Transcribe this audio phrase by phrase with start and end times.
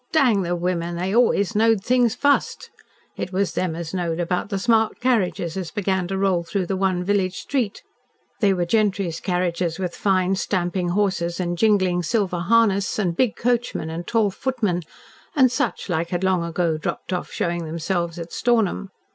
[0.11, 2.71] "Dang the women, they always knowed things fust."
[3.17, 6.75] It was them as knowed about the smart carriages as began to roll through the
[6.75, 7.83] one village street.
[8.39, 13.91] They were gentry's carriages, with fine, stamping horses, and jingling silver harness, and big coachmen,
[13.91, 14.81] and tall footmen,
[15.35, 18.89] and such like had long ago dropped off showing themselves at Stornham.